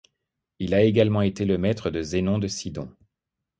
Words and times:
Il 0.57 0.73
a 0.73 0.81
également 0.81 1.21
été 1.21 1.45
le 1.45 1.59
maître 1.59 1.91
de 1.91 2.01
Zénon 2.01 2.39
de 2.39 2.47
Sidon. 2.47 2.89